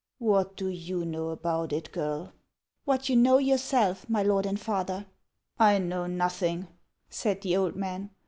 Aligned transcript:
"What 0.17 0.55
do 0.57 0.67
you 0.67 1.05
know 1.05 1.29
about 1.29 1.71
it, 1.71 1.91
girl?"" 1.91 2.33
What 2.85 3.07
you 3.07 3.15
know 3.15 3.37
yourself, 3.37 4.09
my 4.09 4.23
lord 4.23 4.47
and 4.47 4.59
father."" 4.59 5.05
I 5.59 5.77
know 5.77 6.07
nothing," 6.07 6.69
said 7.11 7.41
the 7.41 7.55
old 7.55 7.75
man. 7.75 8.09